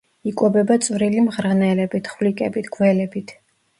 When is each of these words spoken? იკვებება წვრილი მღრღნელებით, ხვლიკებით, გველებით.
იკვებება 0.29 0.77
წვრილი 0.85 1.21
მღრღნელებით, 1.27 2.11
ხვლიკებით, 2.15 2.71
გველებით. 2.79 3.37